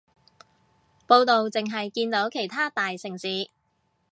[1.07, 3.51] 報導淨係見到其他大城市